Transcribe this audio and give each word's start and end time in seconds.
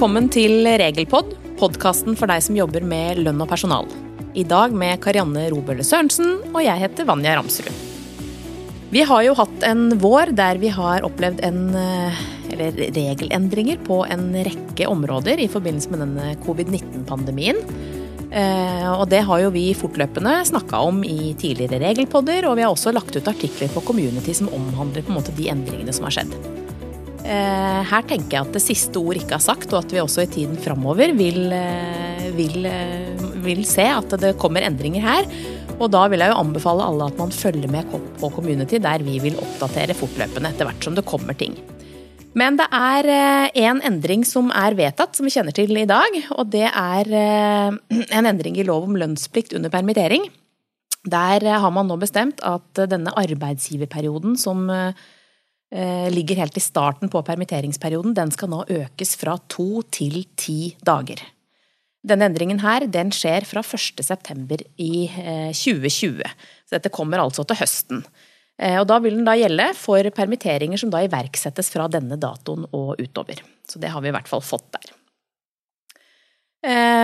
Velkommen 0.00 0.30
til 0.32 0.64
Regelpod, 0.64 1.34
podkasten 1.60 2.14
for 2.16 2.30
deg 2.32 2.40
som 2.40 2.54
jobber 2.56 2.80
med 2.88 3.18
lønn 3.20 3.42
og 3.44 3.50
personal. 3.50 3.84
I 4.32 4.46
dag 4.48 4.72
med 4.72 4.96
Karianne 5.04 5.42
Robølle 5.52 5.84
Sørensen, 5.84 6.38
og 6.54 6.62
jeg 6.64 6.80
heter 6.80 7.04
Vanja 7.04 7.34
Ramsrud. 7.36 7.68
Vi 8.96 9.02
har 9.04 9.26
jo 9.26 9.34
hatt 9.36 9.66
en 9.68 9.98
vår 10.00 10.32
der 10.38 10.56
vi 10.62 10.70
har 10.72 11.04
opplevd 11.04 11.42
en, 11.44 11.58
eh, 11.76 12.22
eller 12.48 12.80
regelendringer 12.96 13.76
på 13.84 13.98
en 14.08 14.32
rekke 14.32 14.88
områder 14.88 15.36
i 15.44 15.50
forbindelse 15.52 15.92
med 15.92 16.00
denne 16.06 16.32
covid-19-pandemien. 16.46 17.60
Eh, 18.32 18.88
og 18.94 19.04
det 19.12 19.20
har 19.28 19.40
jo 19.44 19.52
vi 19.52 19.74
fortløpende 19.76 20.46
snakka 20.48 20.80
om 20.80 21.04
i 21.04 21.34
tidligere 21.36 21.82
regelpodder, 21.84 22.48
og 22.48 22.56
vi 22.56 22.64
har 22.64 22.72
også 22.72 22.96
lagt 22.96 23.20
ut 23.20 23.28
artikler 23.28 23.68
på 23.68 23.84
Community 23.84 24.32
som 24.32 24.48
omhandler 24.48 25.04
på 25.04 25.12
en 25.12 25.20
måte 25.20 25.36
de 25.36 25.52
endringene 25.52 25.92
som 25.92 26.08
har 26.08 26.22
skjedd. 26.22 26.59
Eh, 27.20 27.80
her 27.84 28.04
tenker 28.08 28.38
jeg 28.38 28.46
at 28.46 28.54
det 28.56 28.62
siste 28.64 29.00
ord 29.00 29.18
ikke 29.20 29.36
er 29.36 29.44
sagt, 29.44 29.72
og 29.74 29.84
at 29.84 29.92
vi 29.92 30.00
også 30.02 30.24
i 30.24 30.30
tiden 30.30 30.56
framover 30.60 31.12
vil, 31.16 31.52
vil, 32.36 32.68
vil 33.44 33.60
se 33.68 33.84
at 33.92 34.16
det 34.22 34.36
kommer 34.40 34.64
endringer 34.64 35.04
her. 35.04 35.28
Og 35.80 35.88
da 35.92 36.06
vil 36.12 36.20
jeg 36.20 36.32
jo 36.32 36.40
anbefale 36.40 36.86
alle 36.86 37.08
at 37.08 37.20
man 37.20 37.32
følger 37.32 37.70
med 37.72 37.88
på 38.20 38.32
Community, 38.34 38.80
der 38.82 39.04
vi 39.04 39.18
vil 39.22 39.38
oppdatere 39.40 39.96
fortløpende 39.96 40.52
etter 40.52 40.68
hvert 40.68 40.84
som 40.84 40.96
det 40.96 41.06
kommer 41.08 41.36
ting. 41.36 41.56
Men 42.36 42.58
det 42.60 42.68
er 42.70 43.08
en 43.58 43.80
endring 43.82 44.22
som 44.28 44.52
er 44.54 44.76
vedtatt, 44.78 45.16
som 45.16 45.26
vi 45.26 45.32
kjenner 45.34 45.56
til 45.56 45.72
i 45.74 45.88
dag. 45.88 46.18
Og 46.36 46.52
det 46.52 46.68
er 46.68 47.08
en 48.18 48.28
endring 48.28 48.60
i 48.60 48.66
lov 48.68 48.86
om 48.86 48.98
lønnsplikt 49.00 49.56
under 49.56 49.72
permittering. 49.72 50.28
Der 51.10 51.46
har 51.48 51.72
man 51.72 51.88
nå 51.88 51.96
bestemt 52.00 52.42
at 52.44 52.84
denne 52.92 53.14
arbeidsgiverperioden 53.16 54.36
som 54.38 54.68
ligger 55.70 56.40
helt 56.42 56.56
i 56.58 56.62
starten 56.62 57.10
på 57.12 57.22
permitteringsperioden, 57.22 58.14
den 58.16 58.32
skal 58.34 58.50
nå 58.50 58.64
økes 58.66 59.14
fra 59.20 59.36
to 59.46 59.84
til 59.94 60.24
ti 60.34 60.74
dager. 60.82 61.22
Denne 62.00 62.26
endringen 62.30 62.62
her, 62.62 62.86
den 62.88 63.12
skjer 63.12 63.44
fra 63.44 63.60
1. 63.60 64.00
september 64.02 64.62
i 64.80 65.06
2020. 65.54 66.24
Så 66.64 66.78
dette 66.78 66.90
kommer 66.90 67.20
altså 67.22 67.44
til 67.46 67.60
høsten. 67.60 68.00
Og 68.60 68.86
da 68.88 68.98
vil 69.04 69.14
den 69.18 69.28
da 69.28 69.36
gjelde 69.38 69.70
for 69.76 70.04
permitteringer 70.16 70.80
som 70.80 70.90
da 70.92 71.04
iverksettes 71.04 71.70
fra 71.72 71.86
denne 71.92 72.18
datoen 72.20 72.66
og 72.76 72.98
utover. 73.00 73.38
Så 73.68 73.78
det 73.80 73.92
har 73.92 74.02
vi 74.02 74.10
i 74.10 74.14
hvert 74.16 74.28
fall 74.28 74.42
fått 74.44 74.66
der. 74.74 74.90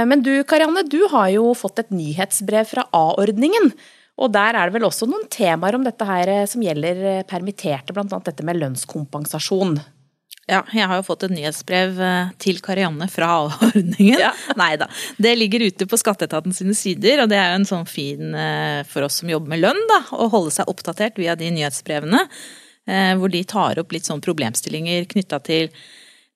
Men 0.09 0.25
du 0.25 0.33
Karianne, 0.49 0.83
du 0.85 1.07
har 1.13 1.31
jo 1.33 1.55
fått 1.57 1.81
et 1.85 1.93
nyhetsbrev 1.95 2.67
fra 2.69 2.89
A-ordningen. 2.93 3.71
Og 4.17 4.33
der 4.33 4.57
er 4.57 4.69
det 4.69 4.77
vel 4.79 4.87
også 4.89 5.09
noen 5.11 5.27
temaer 5.33 5.77
om 5.77 5.85
dette 5.85 6.07
her 6.09 6.31
som 6.49 6.63
gjelder 6.65 7.27
permitterte, 7.29 7.93
bl.a. 7.93 8.07
dette 8.25 8.47
med 8.47 8.59
lønnskompensasjon. 8.63 9.77
Ja, 10.47 10.61
jeg 10.71 10.87
har 10.87 11.01
jo 11.01 11.05
fått 11.09 11.25
et 11.27 11.35
nyhetsbrev 11.35 11.99
til 12.41 12.61
Karianne 12.63 13.09
fra 13.11 13.33
A-ordningen. 13.41 14.21
Ja. 14.23 14.31
Nei 14.61 14.77
da. 14.79 14.87
Det 15.19 15.35
ligger 15.37 15.67
ute 15.67 15.89
på 15.91 15.99
skatteetaten 15.99 16.55
sine 16.55 16.77
sider, 16.79 17.25
og 17.25 17.33
det 17.33 17.41
er 17.41 17.51
jo 17.51 17.59
en 17.59 17.69
sånn 17.69 17.89
fin 17.91 18.31
for 18.89 19.09
oss 19.09 19.19
som 19.21 19.33
jobber 19.33 19.53
med 19.53 19.65
lønn, 19.65 19.83
da, 19.91 20.01
å 20.15 20.31
holde 20.33 20.55
seg 20.55 20.71
oppdatert 20.71 21.19
via 21.19 21.35
de 21.37 21.51
nyhetsbrevene. 21.59 22.23
Hvor 23.19 23.33
de 23.35 23.43
tar 23.51 23.83
opp 23.83 23.91
litt 23.91 24.07
sånn 24.07 24.23
problemstillinger 24.23 25.09
knytta 25.11 25.43
til 25.51 25.73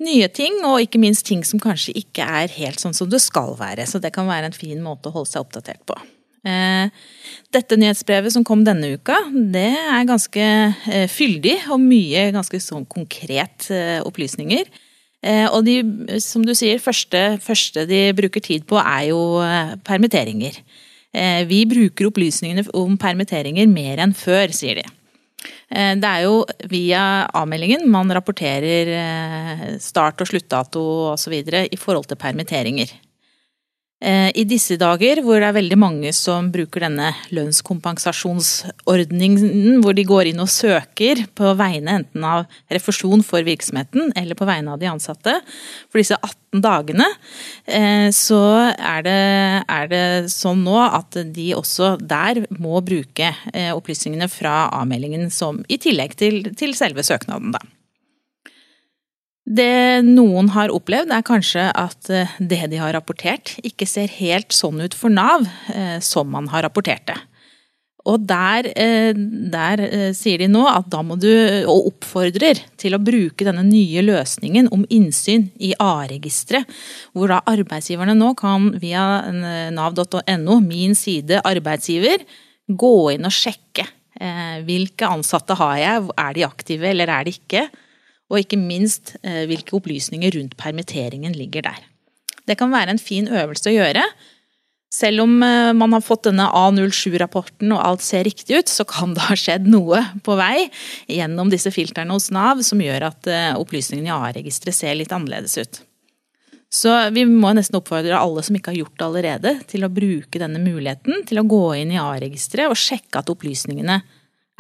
nye 0.03 0.29
ting, 0.35 0.59
og 0.67 0.83
ikke 0.85 1.01
minst 1.01 1.29
ting 1.29 1.45
som 1.47 1.63
kanskje 1.63 1.95
ikke 2.03 2.27
er 2.27 2.53
helt 2.59 2.83
sånn 2.83 2.97
som 2.97 3.11
det 3.11 3.23
skal 3.23 3.55
være. 3.61 3.87
Så 3.87 4.03
det 4.03 4.13
kan 4.17 4.29
være 4.29 4.51
en 4.51 4.57
fin 4.57 4.81
måte 4.83 5.11
å 5.11 5.21
holde 5.21 5.31
seg 5.31 5.45
oppdatert 5.45 5.85
på. 5.87 5.97
Dette 6.41 7.77
nyhetsbrevet 7.77 8.33
som 8.33 8.45
kom 8.47 8.63
denne 8.65 8.95
uka, 8.97 9.17
det 9.31 9.71
er 9.77 10.07
ganske 10.09 10.45
fyldig 11.13 11.57
og 11.73 11.83
mye 11.83 12.31
ganske 12.33 12.61
sånn 12.63 12.87
konkret 12.89 13.69
opplysninger. 14.07 14.71
Og 15.53 15.65
de, 15.67 15.75
som 16.25 16.47
du 16.47 16.55
sier, 16.57 16.81
første, 16.81 17.37
første 17.45 17.85
de 17.91 18.07
bruker 18.17 18.41
tid 18.41 18.65
på 18.69 18.79
er 18.81 19.11
jo 19.11 19.21
permitteringer. 19.85 20.57
Vi 21.51 21.61
bruker 21.69 22.09
opplysningene 22.09 22.65
om 22.79 22.97
permitteringer 23.01 23.69
mer 23.69 24.01
enn 24.01 24.17
før, 24.17 24.55
sier 24.57 24.81
de. 24.81 24.87
Det 25.71 26.09
er 26.09 26.25
jo 26.25 26.41
via 26.71 27.27
avmeldingen 27.37 27.85
man 27.91 28.11
rapporterer 28.13 29.77
start- 29.83 30.25
og 30.25 30.31
sluttdato 30.31 30.83
osv. 31.13 31.37
i 31.69 31.79
forhold 31.79 32.09
til 32.09 32.17
permitteringer. 32.21 32.89
I 34.01 34.47
disse 34.49 34.79
dager 34.81 35.21
hvor 35.21 35.43
det 35.43 35.51
er 35.51 35.59
veldig 35.59 35.77
mange 35.77 36.09
som 36.17 36.47
bruker 36.53 36.81
denne 36.87 37.11
lønnskompensasjonsordningen, 37.37 39.83
hvor 39.85 39.93
de 39.97 40.05
går 40.09 40.27
inn 40.31 40.41
og 40.41 40.49
søker 40.49 41.27
på 41.37 41.53
vegne 41.59 41.97
enten 42.01 42.25
av 42.25 42.47
refusjon 42.73 43.21
for 43.27 43.43
virksomheten 43.45 44.13
eller 44.17 44.35
på 44.39 44.47
vegne 44.49 44.73
av 44.73 44.79
de 44.81 44.87
ansatte, 44.89 45.35
for 45.93 45.99
disse 46.01 46.17
18 46.17 46.65
dagene, 46.65 47.05
så 48.17 48.73
er 48.73 49.05
det, 49.05 49.21
er 49.69 49.85
det 49.93 50.33
sånn 50.33 50.65
nå 50.65 50.81
at 50.81 51.21
de 51.37 51.53
også 51.59 52.01
der 52.01 52.49
må 52.57 52.81
bruke 52.81 53.37
opplysningene 53.77 54.33
fra 54.33 54.73
avmeldingen 54.81 55.29
som, 55.35 55.61
i 55.69 55.77
tillegg 55.77 56.17
til, 56.17 56.57
til 56.57 56.73
selve 56.79 57.03
søknaden, 57.05 57.53
da. 57.53 57.61
Det 59.51 60.03
noen 60.07 60.53
har 60.55 60.71
opplevd, 60.71 61.11
er 61.11 61.27
kanskje 61.27 61.65
at 61.75 62.07
det 62.39 62.61
de 62.71 62.79
har 62.79 62.95
rapportert, 62.95 63.57
ikke 63.67 63.89
ser 63.89 64.13
helt 64.21 64.55
sånn 64.55 64.79
ut 64.85 64.95
for 64.95 65.11
Nav 65.11 65.43
som 66.07 66.31
man 66.31 66.47
har 66.53 66.63
rapportert 66.69 67.09
det. 67.11 67.19
Og 68.09 68.23
der, 68.25 68.71
der 69.53 69.83
sier 70.17 70.41
de 70.41 70.47
nå 70.49 70.63
at 70.71 70.87
da 70.89 71.03
må 71.05 71.19
du, 71.21 71.29
og 71.69 71.91
oppfordrer 71.91 72.63
til 72.81 72.97
å 72.97 73.03
bruke 73.03 73.45
denne 73.45 73.67
nye 73.67 74.01
løsningen 74.07 74.71
om 74.73 74.87
innsyn 74.89 75.51
i 75.61 75.75
A-registeret, 75.77 76.65
hvor 77.13 77.35
da 77.35 77.43
arbeidsgiverne 77.51 78.15
nå 78.17 78.33
kan 78.41 78.71
via 78.81 79.05
nav.no, 79.75 80.61
min 80.65 80.97
side 80.97 81.43
arbeidsgiver, 81.45 82.25
gå 82.71 82.95
inn 83.17 83.27
og 83.27 83.35
sjekke 83.35 83.85
hvilke 84.65 85.11
ansatte 85.11 85.59
har 85.59 85.77
jeg, 85.81 86.11
er 86.23 86.35
de 86.37 86.49
aktive 86.49 86.91
eller 86.95 87.11
er 87.13 87.27
de 87.27 87.37
ikke? 87.37 87.69
Og 88.31 88.43
ikke 88.43 88.59
minst 88.61 89.17
hvilke 89.23 89.75
opplysninger 89.79 90.33
rundt 90.39 90.57
permitteringen 90.61 91.35
ligger 91.35 91.67
der. 91.67 91.81
Det 92.47 92.57
kan 92.59 92.71
være 92.73 92.95
en 92.95 93.03
fin 93.03 93.27
øvelse 93.27 93.69
å 93.71 93.75
gjøre. 93.75 94.05
Selv 94.91 95.23
om 95.23 95.37
man 95.39 95.93
har 95.95 96.03
fått 96.03 96.25
denne 96.27 96.49
A07-rapporten 96.51 97.71
og 97.75 97.83
alt 97.83 98.03
ser 98.03 98.25
riktig 98.27 98.59
ut, 98.59 98.71
så 98.71 98.87
kan 98.87 99.13
det 99.15 99.27
ha 99.29 99.37
skjedd 99.39 99.69
noe 99.71 100.01
på 100.27 100.35
vei 100.39 100.65
gjennom 101.07 101.51
disse 101.53 101.71
filtrene 101.75 102.15
hos 102.17 102.31
Nav 102.35 102.63
som 102.67 102.83
gjør 102.83 103.07
at 103.13 103.31
opplysningene 103.59 104.11
i 104.11 104.15
A-registeret 104.17 104.79
ser 104.79 104.99
litt 104.99 105.15
annerledes 105.15 105.55
ut. 105.63 105.83
Så 106.71 106.91
vi 107.11 107.25
må 107.27 107.51
nesten 107.55 107.79
oppfordre 107.81 108.19
alle 108.19 108.43
som 108.47 108.55
ikke 108.55 108.71
har 108.71 108.81
gjort 108.85 108.99
det 108.99 109.07
allerede, 109.09 109.53
til 109.71 109.83
å 109.87 109.91
bruke 109.91 110.39
denne 110.39 110.63
muligheten 110.63 111.25
til 111.27 111.43
å 111.43 111.47
gå 111.51 111.65
inn 111.81 111.95
i 111.95 111.99
A-registeret 111.99 112.71
og 112.71 112.79
sjekke 112.79 113.23
at 113.23 113.31
opplysningene 113.31 114.01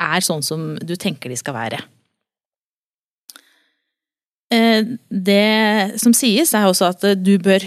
er 0.00 0.26
sånn 0.26 0.42
som 0.42 0.72
du 0.78 0.94
tenker 0.98 1.31
de 1.31 1.38
skal 1.38 1.54
være. 1.54 1.78
Det 4.50 5.99
som 6.03 6.15
sies 6.16 6.50
er 6.59 6.65
også 6.66 6.88
at 6.91 7.05
du 7.22 7.37
bør 7.38 7.62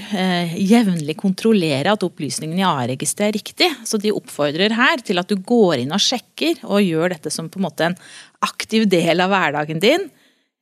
jevnlig 0.59 1.15
kontrollere 1.21 1.93
at 1.95 2.03
opplysningene 2.03 2.59
i 2.59 2.65
A-registeret 2.67 3.29
er 3.29 3.37
riktig. 3.37 3.69
Så 3.87 3.99
de 4.03 4.11
oppfordrer 4.11 4.75
her 4.75 5.03
til 5.05 5.21
at 5.21 5.31
du 5.31 5.37
går 5.39 5.79
inn 5.79 5.93
og 5.95 6.03
sjekker 6.03 6.59
og 6.67 6.83
gjør 6.83 7.15
dette 7.15 7.31
som 7.31 7.47
på 7.47 7.61
en 7.61 7.67
måte 7.69 7.87
en 7.87 7.95
aktiv 8.43 8.83
del 8.91 9.23
av 9.23 9.31
hverdagen 9.31 9.79
din. 9.79 10.09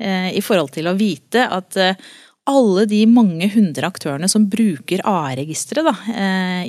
I 0.02 0.42
forhold 0.46 0.76
til 0.78 0.92
å 0.92 0.98
vite 0.98 1.48
at 1.58 1.80
alle 2.50 2.86
de 2.90 3.02
mange 3.10 3.50
hundre 3.54 3.90
aktørene 3.90 4.30
som 4.30 4.46
bruker 4.50 5.02
A-registeret, 5.06 6.06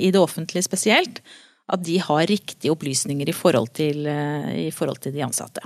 i 0.01 0.09
det 0.13 0.21
offentlige 0.21 0.65
spesielt, 0.65 1.21
at 1.69 1.85
de 1.85 2.01
har 2.01 2.25
riktige 2.29 2.73
opplysninger 2.73 3.29
i 3.29 3.37
forhold 3.37 3.69
til, 3.77 4.05
i 4.05 4.73
forhold 4.73 5.01
til 5.05 5.13
de 5.13 5.23
ansatte. 5.29 5.61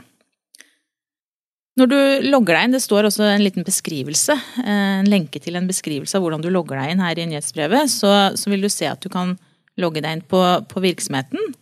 Når 1.78 1.90
du 1.92 1.98
logger 2.32 2.56
deg 2.56 2.66
inn, 2.66 2.74
det 2.74 2.82
står 2.82 3.06
også 3.06 3.26
en 3.30 3.44
liten 3.46 3.66
beskrivelse, 3.66 4.34
en 4.66 5.10
lenke 5.10 5.38
til 5.44 5.60
en 5.60 5.68
beskrivelse 5.70 6.18
av 6.18 6.24
hvordan 6.26 6.42
du 6.42 6.50
logger 6.50 6.80
deg 6.80 6.96
inn 6.96 7.04
her 7.06 7.20
i 7.22 7.28
nyhetsbrevet, 7.30 7.92
så, 7.94 8.14
så 8.34 8.50
vil 8.50 8.66
du 8.66 8.70
se 8.74 8.88
at 8.90 9.04
du 9.04 9.12
kan 9.14 9.36
logge 9.78 10.02
deg 10.02 10.18
inn 10.18 10.24
på, 10.26 10.42
på, 10.72 10.82
virksomheten 10.82 11.54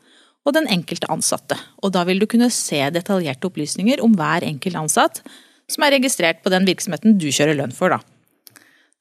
og 0.45 0.53
den 0.55 0.69
enkelte 0.71 1.09
ansatte. 1.11 1.57
Og 1.83 1.91
da 1.91 2.05
vil 2.07 2.21
du 2.21 2.29
kunne 2.31 2.47
se 2.53 2.79
detaljerte 2.95 3.49
opplysninger 3.49 4.03
om 4.05 4.15
hver 4.15 4.45
enkelt 4.47 4.79
ansatt 4.85 5.19
som 5.67 5.83
er 5.83 5.97
registrert 5.97 6.39
på 6.45 6.53
den 6.53 6.67
virksomheten 6.69 7.17
du 7.19 7.27
kjører 7.27 7.57
lønn 7.59 7.75
for, 7.75 7.91
da. 7.91 7.99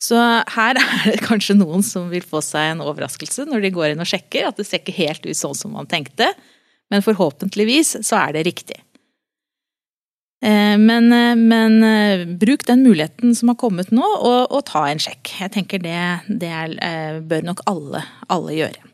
Så 0.03 0.19
her 0.19 0.81
er 0.83 1.13
det 1.13 1.21
kanskje 1.23 1.55
noen 1.61 1.85
som 1.87 2.11
vil 2.11 2.27
få 2.27 2.43
seg 2.43 2.73
en 2.73 2.83
overraskelse 2.83 3.47
når 3.47 3.63
de 3.63 3.75
går 3.77 3.93
inn 3.93 4.03
og 4.03 4.11
sjekker, 4.11 4.49
at 4.49 4.59
det 4.59 4.67
ser 4.67 4.83
ikke 4.83 4.99
helt 4.99 5.29
ut 5.29 5.39
sånn 5.39 5.55
som 5.63 5.79
man 5.79 5.87
tenkte, 5.87 6.33
men 6.91 7.07
forhåpentligvis 7.07 8.01
så 8.03 8.19
er 8.27 8.35
det 8.35 8.45
riktig. 8.51 8.81
Men, 10.45 11.09
men, 11.49 11.85
bruk 12.37 12.67
den 12.69 12.83
muligheten 12.85 13.33
som 13.33 13.49
har 13.49 13.57
kommet 13.57 13.89
nå, 13.97 14.05
og, 14.05 14.51
og 14.53 14.67
ta 14.69 14.83
en 14.91 15.01
sjekk. 15.01 15.31
Jeg 15.41 15.55
tenker 15.55 15.81
det, 15.81 16.01
det 16.29 16.51
er, 16.53 17.23
bør 17.25 17.47
nok 17.47 17.63
alle, 17.71 18.03
alle, 18.29 18.53
gjøre. 18.53 18.91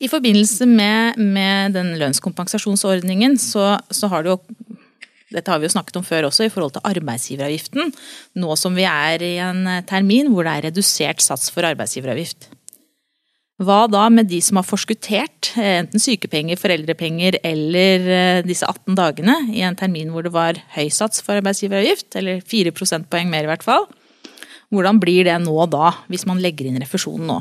I 0.00 0.08
forbindelse 0.08 0.64
med, 0.64 1.20
med 1.20 1.76
den 1.76 1.92
lønnskompensasjonsordningen 2.00 3.36
så, 3.40 3.74
så, 3.92 4.08
har 4.08 4.24
det 4.24 4.32
jo 4.32 4.38
Dette 5.30 5.52
har 5.52 5.60
vi 5.60 5.68
jo 5.68 5.74
snakket 5.76 6.00
om 6.00 6.06
før 6.06 6.30
også, 6.30 6.48
i 6.48 6.50
forhold 6.50 6.72
til 6.74 6.86
arbeidsgiveravgiften. 6.90 7.92
Nå 8.40 8.56
som 8.58 8.74
vi 8.74 8.86
er 8.88 9.22
i 9.22 9.34
en 9.44 9.68
termin 9.86 10.32
hvor 10.32 10.48
det 10.48 10.56
er 10.56 10.66
redusert 10.70 11.22
sats 11.22 11.52
for 11.54 11.68
arbeidsgiveravgift. 11.68 12.48
Hva 13.60 13.82
da 13.92 14.06
med 14.08 14.30
de 14.30 14.38
som 14.40 14.56
har 14.56 14.64
forskuttert 14.64 15.50
enten 15.60 16.00
sykepenger, 16.00 16.56
foreldrepenger 16.56 17.36
eller 17.44 18.06
eh, 18.08 18.42
disse 18.46 18.64
18 18.64 18.96
dagene 18.96 19.34
i 19.52 19.60
en 19.66 19.76
termin 19.76 20.14
hvor 20.14 20.24
det 20.24 20.32
var 20.32 20.60
høy 20.78 20.88
sats 20.88 21.20
for 21.20 21.36
arbeidsgiveravgift, 21.36 22.08
eller 22.16 22.40
4 22.40 22.72
prosentpoeng 22.72 23.28
mer 23.28 23.44
i 23.44 23.50
hvert 23.50 23.66
fall? 23.66 23.84
Hvordan 24.72 25.00
blir 25.02 25.26
det 25.28 25.36
nå 25.44 25.66
da, 25.68 25.92
hvis 26.08 26.24
man 26.30 26.40
legger 26.40 26.70
inn 26.70 26.80
refusjonen 26.80 27.28
nå? 27.28 27.40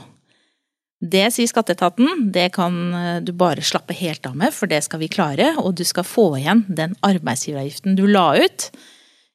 Det 0.99 1.29
sier 1.31 1.47
skatteetaten, 1.47 2.25
det 2.35 2.49
kan 2.57 2.79
eh, 2.91 3.17
du 3.23 3.31
bare 3.31 3.63
slappe 3.63 3.95
helt 3.95 4.27
av 4.27 4.35
med, 4.35 4.51
for 4.51 4.67
det 4.67 4.81
skal 4.83 4.99
vi 4.99 5.07
klare. 5.11 5.53
Og 5.63 5.77
du 5.79 5.85
skal 5.87 6.03
få 6.03 6.33
igjen 6.41 6.65
den 6.67 6.99
arbeidsgiveravgiften 6.99 7.95
du 7.95 8.03
la 8.11 8.33
ut 8.35 8.67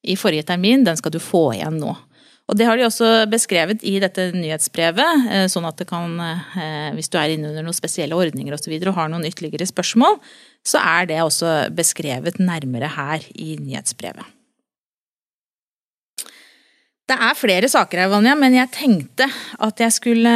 i 0.04 0.18
forrige 0.20 0.50
termin, 0.50 0.84
den 0.84 1.00
skal 1.00 1.14
du 1.14 1.22
få 1.22 1.46
igjen 1.54 1.80
nå. 1.80 1.96
Og 2.44 2.58
det 2.60 2.66
har 2.68 2.76
de 2.76 2.84
også 2.84 3.10
beskrevet 3.32 3.84
i 3.88 3.96
dette 4.02 4.28
nyhetsbrevet, 4.36 5.28
eh, 5.32 5.46
sånn 5.48 5.64
at 5.64 5.78
det 5.80 5.88
kan, 5.88 6.12
eh, 6.20 6.92
hvis 6.92 7.08
du 7.08 7.16
er 7.16 7.32
inne 7.32 7.48
under 7.48 7.64
noen 7.64 7.76
spesielle 7.76 8.12
ordninger. 8.12 8.52
Og, 8.52 8.60
så 8.60 8.68
videre, 8.68 8.92
og 8.92 9.00
har 9.00 9.08
noen 9.08 9.24
ytterligere 9.24 9.64
spørsmål, 9.64 10.20
så 10.64 10.80
er 10.80 11.06
det 11.08 11.22
også 11.24 11.72
beskrevet 11.72 12.40
nærmere 12.40 12.90
her 12.96 13.24
i 13.34 13.56
nyhetsbrevet. 13.56 14.24
Det 17.04 17.16
er 17.20 17.36
flere 17.36 17.68
saker 17.68 18.00
her, 18.00 18.08
Vanja, 18.08 18.34
men 18.34 18.54
jeg 18.56 18.70
tenkte 18.72 19.26
at 19.60 19.80
jeg 19.80 19.92
skulle 19.92 20.30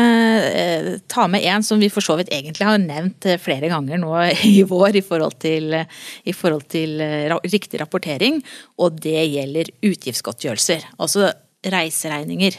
eh, 0.52 0.98
ta 1.08 1.26
med 1.26 1.44
en 1.44 1.62
som 1.64 1.80
vi 1.80 1.88
for 1.88 2.04
så 2.04 2.16
vidt 2.16 2.28
egentlig 2.28 2.64
har 2.68 2.76
nevnt 2.76 3.24
flere 3.40 3.68
ganger 3.68 4.00
nå 4.00 4.14
i 4.44 4.62
vår 4.68 4.96
i 4.96 5.04
forhold 5.04 5.38
til, 5.40 5.76
i 6.24 6.32
forhold 6.32 6.68
til 6.68 7.00
riktig 7.44 7.80
rapportering, 7.80 8.40
og 8.80 8.96
det 9.00 9.28
gjelder 9.28 9.72
utgiftsgodtgjørelser. 9.80 10.88
Altså 11.00 11.32
reiseregninger. 11.72 12.58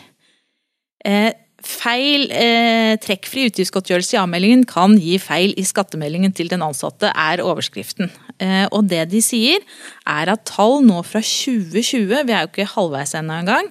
Eh, 1.08 1.32
feil 1.66 2.30
eh, 2.32 2.96
trekkfri 3.04 3.48
utgiftsgodtgjørelse 3.50 4.16
i 4.16 4.20
avmeldingen 4.22 4.66
kan 4.70 4.96
gi 5.00 5.18
feil 5.22 5.54
i 5.60 5.66
skattemeldingen 5.68 6.34
til 6.36 6.52
den 6.52 6.64
ansatte, 6.66 7.12
er 7.12 7.44
overskriften. 7.44 8.12
Eh, 8.40 8.66
og 8.72 8.88
det 8.92 9.06
de 9.12 9.22
sier, 9.24 9.64
er 10.08 10.32
at 10.32 10.46
tall 10.48 10.80
nå 10.86 11.02
fra 11.08 11.22
2020, 11.24 12.24
vi 12.28 12.36
er 12.36 12.46
jo 12.46 12.52
ikke 12.52 12.70
halvveis 12.76 13.16
ennå 13.20 13.42
engang, 13.42 13.68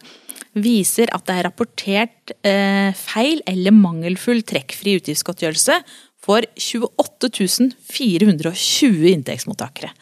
viser 0.59 1.11
at 1.15 1.25
det 1.29 1.37
er 1.37 1.47
rapportert 1.47 2.37
eh, 2.47 2.91
feil 2.97 3.43
eller 3.49 3.75
mangelfull 3.77 4.43
trekkfri 4.47 4.99
utgiftsgodtgjørelse 4.99 5.81
for 6.25 6.45
28 6.59 7.71
420 7.89 9.13
inntektsmottakere. 9.15 9.93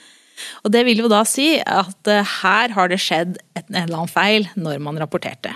Og 0.65 0.73
det 0.75 0.85
vil 0.89 1.05
jo 1.05 1.11
da 1.11 1.23
si 1.29 1.57
at 1.61 2.11
eh, 2.11 2.35
her 2.43 2.75
har 2.77 2.91
det 2.93 3.01
skjedd 3.03 3.39
en 3.57 3.81
eller 3.85 4.03
annen 4.03 4.13
feil 4.13 4.49
når 4.59 4.83
man 4.85 5.01
rapporterte. 5.01 5.55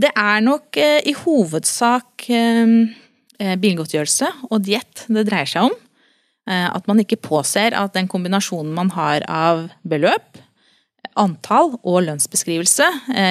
Det 0.00 0.12
er 0.16 0.42
nok 0.44 0.78
eh, 0.80 1.00
i 1.08 1.14
hovedsak 1.16 2.28
eh, 2.32 3.54
bilgodtgjørelse 3.60 4.30
og 4.50 4.60
diett 4.66 5.06
det 5.08 5.26
dreier 5.28 5.48
seg 5.48 5.70
om. 5.70 5.78
At 6.50 6.88
man 6.88 6.98
ikke 6.98 7.20
påser 7.20 7.76
at 7.78 7.92
den 7.94 8.08
kombinasjonen 8.10 8.72
man 8.74 8.88
har 8.96 9.22
av 9.30 9.60
beløp, 9.86 10.40
antall 11.20 11.76
og 11.78 12.00
lønnsbeskrivelse 12.08 12.88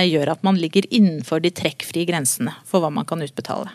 gjør 0.08 0.32
at 0.32 0.46
man 0.46 0.58
ligger 0.62 0.88
innenfor 0.88 1.44
de 1.44 1.52
trekkfrie 1.52 2.08
grensene 2.08 2.54
for 2.70 2.80
hva 2.80 2.94
man 2.94 3.10
kan 3.10 3.20
utbetale. 3.26 3.74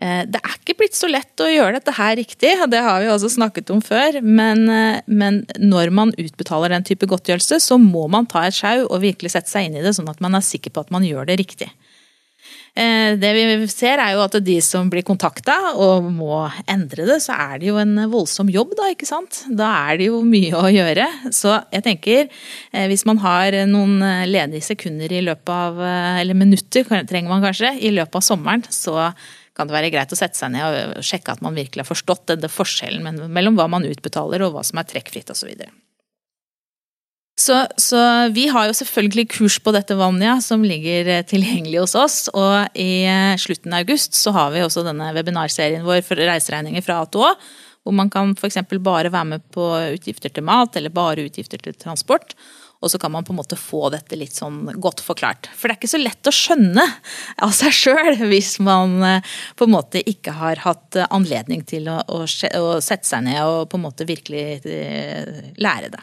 Eh, 0.00 0.22
det 0.24 0.40
er 0.40 0.56
ikke 0.56 0.78
blitt 0.80 0.96
så 0.96 1.08
lett 1.10 1.42
å 1.42 1.50
gjøre 1.50 1.76
dette 1.76 1.92
her 1.98 2.16
riktig, 2.16 2.54
det 2.72 2.80
har 2.80 3.02
vi 3.02 3.10
også 3.12 3.34
snakket 3.34 3.72
om 3.74 3.82
før. 3.84 4.22
Men, 4.24 4.64
eh, 4.70 5.00
men, 5.06 5.44
når 5.60 5.92
man 5.92 6.14
utbetaler 6.16 6.72
den 6.72 6.86
type 6.88 7.06
godtgjørelse, 7.06 7.60
så 7.60 7.78
må 7.78 8.08
man 8.08 8.26
ta 8.26 8.46
et 8.46 8.56
sjau 8.56 8.86
og 8.88 9.02
virkelig 9.04 9.36
sette 9.36 9.52
seg 9.52 9.68
inn 9.68 9.76
i 9.76 9.84
det, 9.84 9.94
sånn 9.96 10.10
at 10.10 10.20
man 10.20 10.34
er 10.34 10.44
sikker 10.46 10.72
på 10.72 10.86
at 10.86 10.94
man 10.94 11.04
gjør 11.04 11.28
det 11.28 11.38
riktig. 11.42 11.68
Eh, 12.72 13.18
det 13.20 13.30
vi 13.36 13.66
ser 13.68 14.00
er 14.00 14.14
jo 14.14 14.22
at 14.24 14.38
de 14.40 14.54
som 14.64 14.88
blir 14.88 15.04
kontakta 15.04 15.74
og 15.76 16.08
må 16.08 16.40
endre 16.64 17.04
det, 17.04 17.18
så 17.20 17.36
er 17.36 17.60
det 17.60 17.68
jo 17.68 17.76
en 17.76 18.08
voldsom 18.08 18.48
jobb, 18.48 18.72
da, 18.78 18.88
ikke 18.88 19.06
sant. 19.06 19.42
Da 19.52 19.68
er 19.92 20.00
det 20.00 20.08
jo 20.08 20.22
mye 20.24 20.56
å 20.56 20.72
gjøre. 20.72 21.04
Så 21.36 21.52
jeg 21.68 21.84
tenker, 21.84 22.32
hvis 22.72 23.04
man 23.04 23.20
har 23.20 23.52
noen 23.68 24.00
ledige 24.24 24.64
sekunder 24.72 25.12
i 25.12 25.20
løpet 25.28 25.52
av, 25.52 25.84
eller 26.24 26.34
minutter 26.34 26.88
trenger 26.88 27.28
man 27.28 27.44
kanskje, 27.44 27.76
i 27.76 27.92
løpet 27.92 28.22
av 28.22 28.24
sommeren, 28.24 28.64
så 28.72 29.12
kan 29.56 29.68
det 29.68 29.76
være 29.76 29.92
greit 29.92 30.12
å 30.12 30.18
sette 30.18 30.38
seg 30.38 30.54
ned 30.54 30.96
og 30.96 31.04
sjekke 31.04 31.34
at 31.34 31.42
man 31.44 31.56
virkelig 31.56 31.84
har 31.84 31.90
forstått 31.90 32.30
denne 32.32 32.48
forskjellen 32.48 33.28
mellom 33.32 33.58
hva 33.58 33.68
man 33.70 33.86
utbetaler 33.88 34.44
og 34.46 34.56
hva 34.56 34.64
som 34.64 34.80
er 34.80 34.88
trekkfritt 34.88 35.32
osv. 35.34 35.52
Så, 37.42 37.56
så 37.80 37.98
vi 38.34 38.46
har 38.52 38.68
jo 38.68 38.76
selvfølgelig 38.76 39.24
kurs 39.32 39.56
på 39.64 39.72
dette 39.74 39.96
Vanja 39.98 40.36
som 40.44 40.64
ligger 40.66 41.08
eh, 41.10 41.24
tilgjengelig 41.26 41.80
hos 41.80 41.94
oss. 41.98 42.18
Og 42.36 42.78
i 42.78 43.04
eh, 43.08 43.34
slutten 43.40 43.72
av 43.72 43.86
august 43.86 44.18
så 44.18 44.34
har 44.36 44.52
vi 44.54 44.62
også 44.62 44.84
denne 44.86 45.08
webinarserien 45.16 45.84
vår 45.86 46.04
for 46.06 46.20
reiseregninger 46.20 46.84
fra 46.84 47.00
A 47.02 47.08
til 47.08 47.24
Å. 47.26 47.32
Hvor 47.82 47.94
man 47.98 48.10
kan 48.10 48.34
f.eks. 48.36 48.60
bare 48.78 49.10
være 49.10 49.28
med 49.34 49.46
på 49.54 49.64
utgifter 49.94 50.30
til 50.30 50.46
mat 50.46 50.76
eller 50.78 50.94
bare 50.94 51.24
utgifter 51.26 51.58
til 51.62 51.74
transport. 51.74 52.36
Og 52.82 52.90
så 52.90 52.98
kan 52.98 53.12
man 53.14 53.24
på 53.24 53.32
en 53.32 53.38
måte 53.38 53.58
få 53.58 53.86
dette 53.94 54.18
litt 54.18 54.34
sånn 54.34 54.64
godt 54.82 55.00
forklart. 55.06 55.46
For 55.54 55.68
det 55.68 55.76
er 55.76 55.80
ikke 55.80 55.92
så 55.92 56.00
lett 56.02 56.28
å 56.28 56.34
skjønne 56.34 56.86
av 57.46 57.52
seg 57.54 57.74
sjøl 57.78 58.16
hvis 58.26 58.56
man 58.64 58.96
eh, 59.06 59.34
på 59.58 59.68
en 59.68 59.74
måte 59.76 60.02
ikke 60.02 60.34
har 60.34 60.62
hatt 60.64 60.98
anledning 61.08 61.62
til 61.68 61.86
å, 61.92 62.00
å, 62.02 62.24
sette 62.82 63.06
seg 63.06 63.28
ned 63.28 63.38
og 63.46 63.68
på 63.70 63.78
en 63.78 63.86
måte 63.86 64.08
virkelig 64.08 64.66
eh, 64.66 65.52
lære 65.62 65.92
det. 65.94 66.02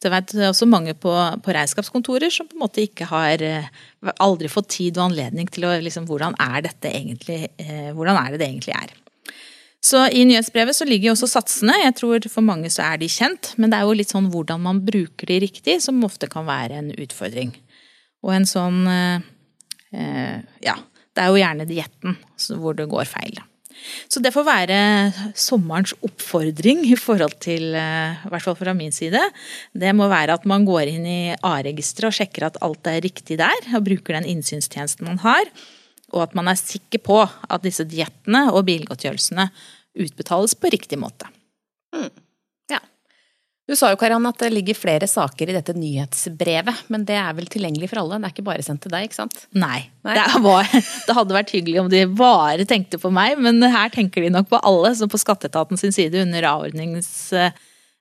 Så 0.00 0.08
jeg 0.08 0.14
vet 0.16 0.34
også 0.48 0.66
mange 0.66 0.96
på, 0.98 1.12
på 1.44 1.54
regnskapskontorer 1.54 2.32
som 2.34 2.48
på 2.48 2.58
en 2.58 2.64
måte 2.64 2.82
ikke 2.82 3.06
har 3.12 3.44
eh, 3.46 3.70
aldri 4.18 4.50
fått 4.50 4.72
tid 4.80 4.98
og 4.98 5.12
anledning 5.12 5.46
til 5.52 5.68
å 5.68 5.76
liksom, 5.78 6.10
hvordan 6.10 6.34
er 6.42 6.66
dette 6.66 6.90
egentlig, 6.90 7.52
hvordan 7.94 8.18
er 8.18 8.34
det 8.34 8.42
det 8.42 8.50
egentlig 8.50 8.74
er. 8.74 8.98
Så 9.80 10.02
I 10.12 10.24
nyhetsbrevet 10.28 10.76
så 10.76 10.84
ligger 10.84 11.10
jo 11.10 11.16
også 11.16 11.30
satsene. 11.38 11.74
Jeg 11.80 11.96
tror 11.96 12.28
For 12.28 12.44
mange 12.44 12.70
så 12.72 12.84
er 12.84 13.00
de 13.00 13.08
kjent, 13.08 13.54
men 13.56 13.72
det 13.72 13.80
er 13.80 13.88
jo 13.88 13.96
litt 13.96 14.12
sånn 14.12 14.28
hvordan 14.32 14.60
man 14.66 14.82
bruker 14.84 15.30
de 15.30 15.40
riktig, 15.46 15.80
som 15.80 16.02
ofte 16.04 16.28
kan 16.30 16.44
være 16.48 16.82
en 16.82 16.90
utfordring. 16.92 17.54
Og 18.20 18.34
en 18.36 18.48
sånn 18.48 18.82
eh, 18.90 19.28
eh 19.96 20.40
Ja, 20.60 20.76
det 21.16 21.22
er 21.22 21.32
jo 21.32 21.40
gjerne 21.40 21.68
dietten 21.68 22.18
hvor 22.60 22.76
det 22.76 22.90
går 22.92 23.08
feil. 23.08 23.40
Så 24.12 24.20
det 24.20 24.34
får 24.34 24.44
være 24.44 24.78
sommerens 25.32 25.94
oppfordring 26.04 26.84
i 26.84 26.96
forhold 27.00 27.38
til, 27.40 27.72
eh, 27.74 28.20
i 28.20 28.28
hvert 28.28 28.44
fall 28.44 28.58
fra 28.60 28.76
min 28.76 28.92
side. 28.92 29.22
Det 29.72 29.96
må 29.96 30.10
være 30.12 30.36
at 30.36 30.44
man 30.44 30.68
går 30.68 30.92
inn 30.92 31.06
i 31.08 31.34
A-registeret 31.40 32.12
og 32.12 32.18
sjekker 32.18 32.50
at 32.50 32.60
alt 32.60 32.86
er 32.86 33.00
riktig 33.00 33.40
der, 33.40 33.56
og 33.72 33.88
bruker 33.88 34.20
den 34.20 34.28
innsynstjenesten 34.28 35.08
man 35.08 35.24
har 35.24 35.48
og 36.10 36.24
at 36.24 36.36
man 36.38 36.50
er 36.50 36.58
sikker 36.58 37.02
på 37.04 37.18
at 37.22 37.64
disse 37.64 37.86
diettene 37.88 38.48
og 38.52 38.66
bilgodtgjørelsene 38.68 39.48
utbetales 40.00 40.56
på 40.58 40.72
riktig 40.72 40.98
måte. 41.00 41.28
Mm. 41.96 42.10
Ja. 42.72 42.80
Du 43.68 43.76
sa 43.78 43.92
jo 43.92 43.98
Karan, 44.00 44.26
at 44.26 44.38
det 44.42 44.50
ligger 44.52 44.78
flere 44.78 45.08
saker 45.10 45.50
i 45.50 45.56
dette 45.56 45.74
nyhetsbrevet, 45.76 46.84
men 46.92 47.06
det 47.08 47.18
er 47.20 47.32
vel 47.38 47.50
tilgjengelig 47.50 47.90
for 47.92 48.02
alle? 48.02 48.18
Det 48.18 48.30
er 48.30 48.36
ikke 48.36 48.48
bare 48.50 48.66
sendt 48.66 48.84
til 48.86 48.94
deg, 48.94 49.08
ikke 49.08 49.20
sant? 49.20 49.42
Nei. 49.54 49.82
Nei. 50.06 50.18
Det, 50.18 50.44
var, 50.44 50.70
det, 51.06 51.16
hadde 51.20 51.38
vært 51.38 51.54
hyggelig 51.56 51.82
om 51.84 51.90
de 51.92 52.04
bare 52.08 52.68
tenkte 52.68 53.00
på 53.02 53.12
meg, 53.14 53.40
men 53.42 53.62
her 53.62 53.92
tenker 53.94 54.26
de 54.26 54.32
nok 54.34 54.50
på 54.52 54.62
alle. 54.62 54.94
Så 54.98 55.10
på 55.10 55.20
skatteetaten 55.20 55.80
sin 55.80 55.94
side 55.96 56.24
under 56.26 56.48
avordnings 56.54 57.10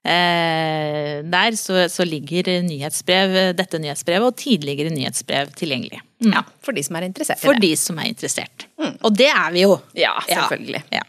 Eh, 0.04 1.24
der 1.28 1.56
så, 1.60 1.90
så, 1.90 2.06
ligger 2.08 2.48
nyhetsbrev, 2.64 3.34
dette 3.54 3.82
nyhetsbrevet 3.84 4.32
og 4.32 4.38
tidligere 4.40 4.94
nyhetsbrev 4.96 5.52
tilgjengelig. 5.60 6.00
Mm. 6.24 6.32
Ja, 6.38 6.44
For 6.64 6.76
de 6.76 6.84
som 6.84 6.96
er 6.96 7.08
interessert 7.10 7.44
For 7.44 7.60
de 7.60 7.74
som 7.80 8.00
er 8.00 8.08
interessert. 8.14 8.68
Mm. 8.80 8.96
Og 9.04 9.18
det 9.20 9.28
er 9.28 9.50
vi 9.56 9.66
jo. 9.66 9.76
Ja, 10.00 10.16
selvfølgelig. 10.24 10.86
Ja. 10.96 11.04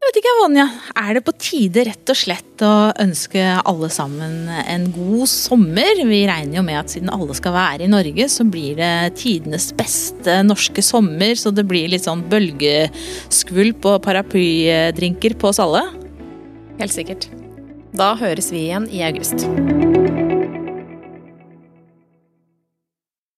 Jeg 0.00 0.08
vet 0.08 0.18
ikke, 0.22 0.32
Vanja. 0.38 0.62
Er 0.96 1.10
det 1.12 1.20
på 1.26 1.32
tide 1.36 1.82
rett 1.84 2.08
og 2.08 2.16
slett 2.16 2.62
å 2.64 2.70
ønske 3.04 3.42
alle 3.68 3.90
sammen 3.92 4.48
en 4.48 4.86
god 4.94 5.28
sommer? 5.28 6.00
Vi 6.08 6.22
regner 6.24 6.56
jo 6.56 6.64
med 6.64 6.78
at 6.80 6.94
siden 6.94 7.12
alle 7.12 7.36
skal 7.36 7.52
være 7.52 7.84
i 7.84 7.90
Norge, 7.92 8.30
så 8.32 8.48
blir 8.48 8.80
det 8.80 9.20
tidenes 9.20 9.68
beste 9.76 10.38
norske 10.48 10.80
sommer. 10.80 11.36
Så 11.36 11.52
det 11.52 11.68
blir 11.68 11.92
litt 11.92 12.08
sånn 12.08 12.24
bølgeskvulp 12.32 13.92
og 13.92 14.00
paraplydrinker 14.08 15.36
på 15.36 15.52
oss 15.52 15.60
alle. 15.60 15.84
Helt 16.80 16.96
sikkert. 16.96 17.28
Da 17.92 18.14
høres 18.16 18.48
vi 18.54 18.70
igjen 18.70 18.88
i 18.88 19.04
august. 19.04 19.44